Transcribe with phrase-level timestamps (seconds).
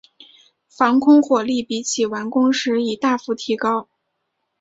[0.67, 3.87] 防空火力比起完工时已大幅提高。